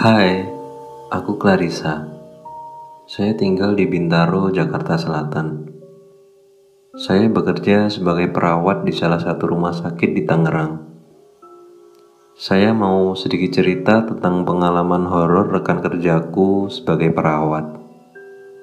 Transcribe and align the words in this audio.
Hai, 0.00 0.48
aku 1.12 1.36
Clarissa. 1.36 2.08
Saya 3.04 3.36
tinggal 3.36 3.76
di 3.76 3.84
Bintaro, 3.84 4.48
Jakarta 4.48 4.96
Selatan. 4.96 5.68
Saya 6.96 7.28
bekerja 7.28 7.92
sebagai 7.92 8.32
perawat 8.32 8.88
di 8.88 8.96
salah 8.96 9.20
satu 9.20 9.52
rumah 9.52 9.76
sakit 9.76 10.16
di 10.16 10.24
Tangerang. 10.24 10.80
Saya 12.32 12.72
mau 12.72 13.12
sedikit 13.12 13.60
cerita 13.60 14.00
tentang 14.08 14.48
pengalaman 14.48 15.04
horor 15.04 15.52
rekan 15.52 15.84
kerjaku 15.84 16.72
sebagai 16.72 17.12
perawat. 17.12 17.68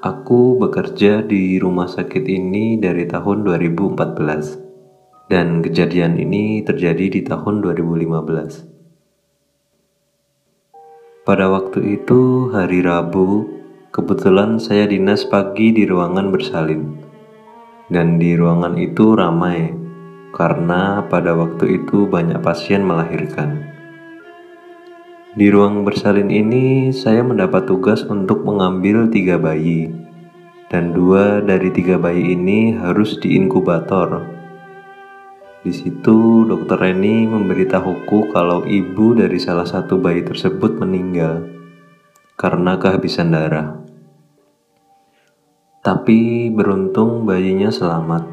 Aku 0.02 0.58
bekerja 0.58 1.22
di 1.22 1.62
rumah 1.62 1.86
sakit 1.86 2.26
ini 2.26 2.82
dari 2.82 3.06
tahun 3.06 3.46
2014 3.46 5.30
dan 5.30 5.62
kejadian 5.62 6.18
ini 6.18 6.66
terjadi 6.66 7.14
di 7.14 7.22
tahun 7.22 7.62
2015. 7.62 8.77
Pada 11.28 11.52
waktu 11.52 12.00
itu, 12.00 12.48
hari 12.56 12.80
Rabu, 12.80 13.44
kebetulan 13.92 14.64
saya 14.64 14.88
dinas 14.88 15.28
pagi 15.28 15.76
di 15.76 15.84
ruangan 15.84 16.32
bersalin. 16.32 17.04
Dan 17.92 18.16
di 18.16 18.40
ruangan 18.40 18.80
itu 18.80 19.12
ramai, 19.12 19.76
karena 20.32 21.04
pada 21.12 21.36
waktu 21.36 21.84
itu 21.84 22.08
banyak 22.08 22.40
pasien 22.40 22.80
melahirkan. 22.80 23.60
Di 25.36 25.52
ruang 25.52 25.84
bersalin 25.84 26.32
ini, 26.32 26.96
saya 26.96 27.28
mendapat 27.28 27.68
tugas 27.68 28.08
untuk 28.08 28.48
mengambil 28.48 29.12
tiga 29.12 29.36
bayi, 29.36 29.92
dan 30.72 30.96
dua 30.96 31.44
dari 31.44 31.76
tiga 31.76 32.00
bayi 32.00 32.40
ini 32.40 32.72
harus 32.72 33.20
diinkubator 33.20 34.37
di 35.68 35.76
situ, 35.76 36.48
dokter 36.48 36.80
Reni 36.80 37.28
memberitahuku 37.28 38.32
kalau 38.32 38.64
ibu 38.64 39.12
dari 39.20 39.36
salah 39.36 39.68
satu 39.68 40.00
bayi 40.00 40.24
tersebut 40.24 40.80
meninggal 40.80 41.44
karena 42.40 42.80
kehabisan 42.80 43.36
darah. 43.36 43.76
Tapi 45.84 46.48
beruntung 46.56 47.28
bayinya 47.28 47.68
selamat. 47.68 48.24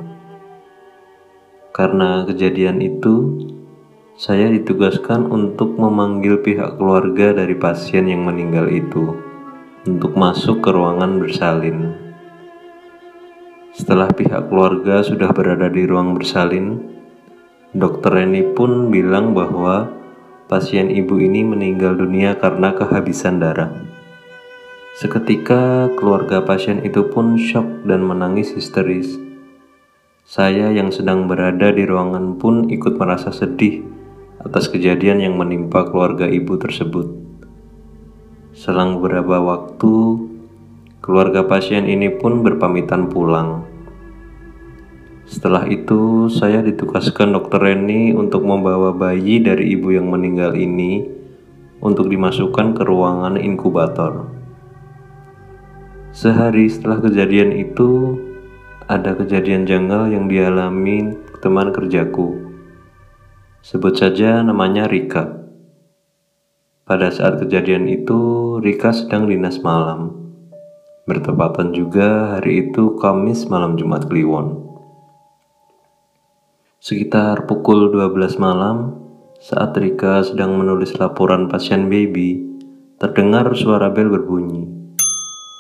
Karena 1.75 2.23
kejadian 2.23 2.79
itu, 2.79 3.43
saya 4.15 4.47
ditugaskan 4.55 5.27
untuk 5.27 5.75
memanggil 5.75 6.39
pihak 6.39 6.79
keluarga 6.79 7.35
dari 7.35 7.59
pasien 7.59 8.07
yang 8.07 8.23
meninggal 8.23 8.71
itu 8.71 9.11
untuk 9.83 10.15
masuk 10.15 10.63
ke 10.63 10.71
ruangan 10.71 11.19
bersalin. 11.19 11.99
Setelah 13.75 14.07
pihak 14.15 14.47
keluarga 14.47 15.03
sudah 15.03 15.35
berada 15.35 15.67
di 15.67 15.83
ruang 15.83 16.15
bersalin, 16.15 16.94
Dokter 17.75 18.23
Reni 18.23 18.55
pun 18.55 18.95
bilang 18.95 19.35
bahwa 19.35 19.91
pasien 20.47 20.95
ibu 20.95 21.19
ini 21.19 21.43
meninggal 21.43 21.99
dunia 21.99 22.39
karena 22.39 22.71
kehabisan 22.71 23.43
darah. 23.43 23.75
Seketika 24.95 25.91
keluarga 25.99 26.39
pasien 26.47 26.87
itu 26.87 27.11
pun 27.11 27.35
shock 27.35 27.67
dan 27.83 28.07
menangis 28.07 28.55
histeris. 28.55 29.19
Saya 30.23 30.71
yang 30.71 30.95
sedang 30.95 31.27
berada 31.27 31.75
di 31.75 31.83
ruangan 31.83 32.39
pun 32.39 32.71
ikut 32.71 32.95
merasa 32.95 33.35
sedih 33.35 33.83
atas 34.39 34.71
kejadian 34.71 35.19
yang 35.19 35.35
menimpa 35.35 35.91
keluarga 35.91 36.31
ibu 36.31 36.55
tersebut. 36.55 37.11
Selang 38.55 39.03
beberapa 39.03 39.43
waktu, 39.43 39.95
keluarga 41.03 41.43
pasien 41.43 41.91
ini 41.91 42.07
pun 42.07 42.47
berpamitan 42.47 43.11
pulang. 43.11 43.74
Setelah 45.25 45.65
itu, 45.73 46.29
saya 46.29 46.61
ditugaskan 46.61 47.33
dokter 47.33 47.57
Reni 47.57 48.13
untuk 48.13 48.45
membawa 48.45 48.93
bayi 48.93 49.41
dari 49.41 49.73
ibu 49.73 49.89
yang 49.89 50.13
meninggal 50.13 50.53
ini 50.53 51.01
untuk 51.81 52.13
dimasukkan 52.13 52.77
ke 52.77 52.83
ruangan 52.85 53.41
inkubator. 53.41 54.29
Sehari 56.13 56.69
setelah 56.69 57.01
kejadian 57.01 57.57
itu, 57.57 58.21
ada 58.85 59.17
kejadian 59.17 59.65
janggal 59.65 60.13
yang 60.13 60.29
dialami 60.29 61.17
teman 61.41 61.73
kerjaku. 61.73 62.45
Sebut 63.65 63.97
saja 63.97 64.45
namanya 64.45 64.85
Rika. 64.85 65.41
Pada 66.85 67.09
saat 67.09 67.41
kejadian 67.41 67.89
itu, 67.89 68.21
Rika 68.61 68.93
sedang 68.93 69.25
dinas 69.25 69.57
malam. 69.65 70.13
Bertepatan 71.09 71.73
juga 71.73 72.37
hari 72.37 72.69
itu 72.69 72.97
Kamis 73.01 73.49
malam 73.49 73.81
Jumat 73.81 74.05
Kliwon. 74.09 74.64
Sekitar 76.85 77.49
pukul 77.49 77.89
12 77.97 78.37
malam, 78.37 78.93
saat 79.41 79.73
Rika 79.73 80.21
sedang 80.21 80.61
menulis 80.61 80.93
laporan 81.01 81.49
pasien 81.49 81.89
baby, 81.89 82.45
terdengar 83.01 83.49
suara 83.57 83.89
bel 83.89 84.13
berbunyi. 84.13 84.69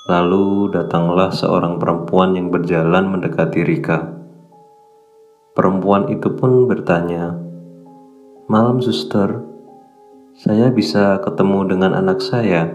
Lalu 0.04 0.76
datanglah 0.76 1.32
seorang 1.32 1.80
perempuan 1.80 2.36
yang 2.36 2.52
berjalan 2.52 3.08
mendekati 3.08 3.64
Rika. 3.64 4.04
Perempuan 5.56 6.12
itu 6.12 6.28
pun 6.36 6.68
bertanya, 6.68 7.32
"Malam, 8.44 8.84
suster, 8.84 9.40
saya 10.36 10.68
bisa 10.68 11.24
ketemu 11.24 11.72
dengan 11.72 11.96
anak 11.96 12.20
saya?" 12.20 12.68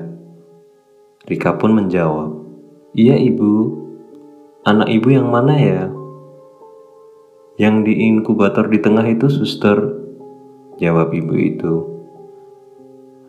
Rika 1.30 1.54
pun 1.54 1.78
menjawab, 1.78 2.34
"Iya, 2.98 3.14
ibu. 3.14 3.78
Anak 4.66 4.90
ibu 4.90 5.14
yang 5.14 5.30
mana 5.30 5.54
ya?" 5.54 5.99
Yang 7.60 7.92
di 7.92 7.94
inkubator 8.08 8.72
di 8.72 8.80
tengah 8.80 9.04
itu 9.04 9.28
suster, 9.28 9.76
jawab 10.80 11.12
ibu 11.12 11.36
itu. 11.36 11.74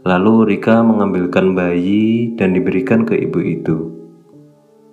Lalu 0.06 0.54
Rika 0.54 0.86
mengambilkan 0.86 1.58
bayi 1.58 2.32
dan 2.38 2.54
diberikan 2.54 3.02
ke 3.02 3.18
ibu 3.18 3.42
itu. 3.42 3.76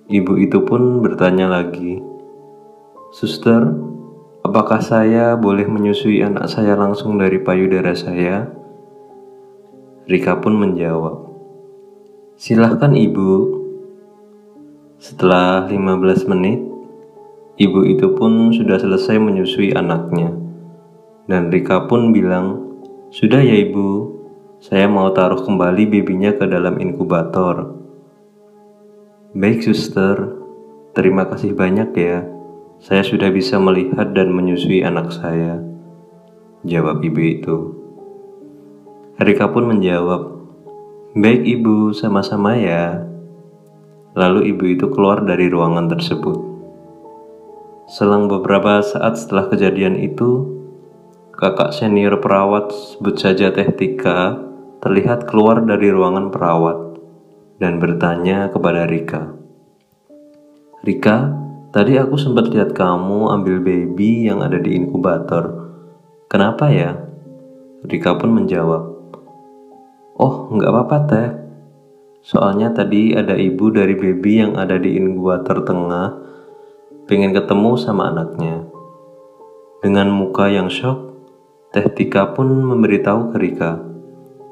Ibu 0.10 0.34
itu 0.42 0.66
pun 0.66 1.06
bertanya 1.06 1.54
lagi, 1.54 2.02
Suster, 3.08 3.72
apakah 4.44 4.84
saya 4.84 5.40
boleh 5.40 5.64
menyusui 5.64 6.20
anak 6.20 6.52
saya 6.52 6.76
langsung 6.76 7.16
dari 7.16 7.40
payudara 7.40 7.96
saya? 7.96 8.52
Rika 10.12 10.44
pun 10.44 10.60
menjawab, 10.60 11.28
Silahkan 12.36 12.94
ibu. 12.94 13.58
Setelah 15.00 15.66
15 15.72 16.30
menit, 16.30 16.60
Ibu 17.58 17.90
itu 17.90 18.14
pun 18.14 18.54
sudah 18.54 18.78
selesai 18.78 19.18
menyusui 19.18 19.74
anaknya. 19.74 20.30
Dan 21.26 21.50
Rika 21.50 21.90
pun 21.90 22.14
bilang, 22.14 22.70
Sudah 23.10 23.42
ya 23.42 23.58
ibu, 23.58 24.14
saya 24.62 24.86
mau 24.86 25.10
taruh 25.10 25.42
kembali 25.42 25.90
babynya 25.90 26.38
ke 26.38 26.46
dalam 26.46 26.78
inkubator. 26.78 27.74
Baik 29.34 29.66
suster, 29.66 30.38
terima 30.94 31.26
kasih 31.26 31.58
banyak 31.58 31.98
ya. 31.98 32.30
Saya 32.78 33.02
sudah 33.02 33.34
bisa 33.34 33.58
melihat 33.58 34.14
dan 34.14 34.38
menyusui 34.38 34.86
anak 34.86 35.10
saya. 35.10 35.58
Jawab 36.62 37.02
ibu 37.02 37.22
itu. 37.26 37.58
Rika 39.18 39.50
pun 39.50 39.66
menjawab, 39.66 40.30
Baik 41.18 41.42
ibu, 41.42 41.90
sama-sama 41.90 42.54
ya. 42.54 43.02
Lalu 44.14 44.54
ibu 44.54 44.64
itu 44.70 44.86
keluar 44.94 45.26
dari 45.26 45.50
ruangan 45.50 45.90
tersebut. 45.90 46.57
Selang 47.88 48.28
beberapa 48.28 48.84
saat 48.84 49.16
setelah 49.16 49.48
kejadian 49.48 49.96
itu, 49.96 50.44
kakak 51.32 51.72
senior 51.72 52.20
perawat 52.20 52.68
sebut 52.68 53.16
saja 53.16 53.48
Teh 53.56 53.72
Tika 53.72 54.36
terlihat 54.84 55.24
keluar 55.24 55.64
dari 55.64 55.88
ruangan 55.88 56.28
perawat 56.28 57.00
dan 57.64 57.80
bertanya 57.80 58.52
kepada 58.52 58.84
Rika. 58.92 59.32
Rika, 60.84 61.32
tadi 61.72 61.96
aku 61.96 62.20
sempat 62.20 62.52
lihat 62.52 62.76
kamu 62.76 63.32
ambil 63.32 63.64
baby 63.64 64.28
yang 64.28 64.44
ada 64.44 64.60
di 64.60 64.76
inkubator. 64.76 65.72
Kenapa 66.28 66.68
ya? 66.68 66.92
Rika 67.88 68.20
pun 68.20 68.36
menjawab, 68.36 68.84
Oh, 70.20 70.52
nggak 70.52 70.72
apa-apa 70.76 70.98
teh. 71.08 71.30
Soalnya 72.20 72.76
tadi 72.76 73.16
ada 73.16 73.32
ibu 73.40 73.72
dari 73.72 73.96
baby 73.96 74.44
yang 74.44 74.60
ada 74.60 74.76
di 74.76 75.00
inkubator 75.00 75.64
tengah 75.64 76.28
pengen 77.08 77.32
ketemu 77.32 77.80
sama 77.80 78.12
anaknya. 78.12 78.68
Dengan 79.80 80.12
muka 80.12 80.52
yang 80.52 80.68
shock, 80.68 81.08
Teh 81.72 81.88
Tika 81.88 82.36
pun 82.36 82.52
memberitahu 82.52 83.32
ke 83.32 83.38
Rika 83.40 83.80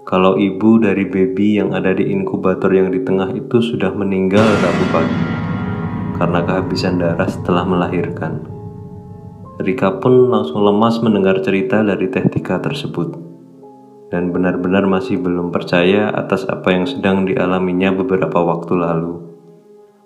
kalau 0.08 0.40
ibu 0.40 0.80
dari 0.80 1.04
baby 1.04 1.60
yang 1.60 1.76
ada 1.76 1.92
di 1.92 2.08
inkubator 2.16 2.72
yang 2.72 2.96
di 2.96 3.04
tengah 3.04 3.36
itu 3.36 3.60
sudah 3.60 3.92
meninggal 3.92 4.46
Rabu 4.46 4.86
pagi 4.96 5.24
karena 6.16 6.40
kehabisan 6.48 6.96
darah 6.96 7.28
setelah 7.28 7.68
melahirkan. 7.68 8.48
Rika 9.60 10.00
pun 10.00 10.32
langsung 10.32 10.64
lemas 10.64 11.04
mendengar 11.04 11.44
cerita 11.44 11.84
dari 11.84 12.08
Teh 12.08 12.24
Tika 12.32 12.64
tersebut 12.64 13.20
dan 14.16 14.32
benar-benar 14.32 14.88
masih 14.88 15.20
belum 15.20 15.52
percaya 15.52 16.08
atas 16.08 16.48
apa 16.48 16.72
yang 16.72 16.88
sedang 16.88 17.28
dialaminya 17.28 17.92
beberapa 17.92 18.40
waktu 18.40 18.80
lalu. 18.80 19.35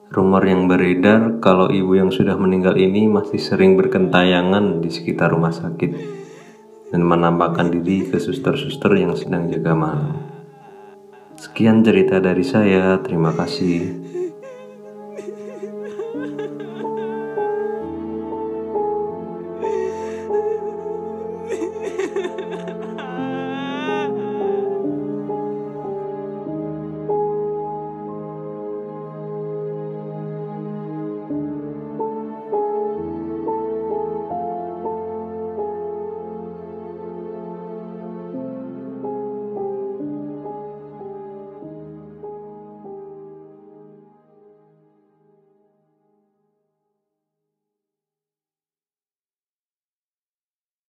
Rumor 0.10 0.42
yang 0.42 0.66
beredar 0.66 1.38
kalau 1.38 1.70
ibu 1.70 1.94
yang 1.94 2.10
sudah 2.10 2.34
meninggal 2.34 2.74
ini 2.82 3.06
masih 3.06 3.38
sering 3.38 3.78
berkentayangan 3.78 4.82
di 4.82 4.90
sekitar 4.90 5.30
rumah 5.30 5.54
sakit 5.54 5.92
dan 6.90 7.06
menampakkan 7.06 7.70
diri 7.70 8.10
ke 8.10 8.18
suster-suster 8.18 8.90
yang 8.98 9.14
sedang 9.14 9.54
jaga 9.54 9.78
malam. 9.78 10.18
Sekian 11.38 11.86
cerita 11.86 12.18
dari 12.18 12.42
saya, 12.42 12.98
terima 13.06 13.38
kasih. 13.38 14.09